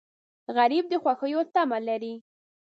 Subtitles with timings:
[0.57, 2.15] غریب د خوښیو تمه لري